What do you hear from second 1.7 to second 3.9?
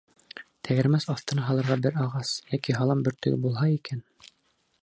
бер ағас йәки һалам бөртөгө булһа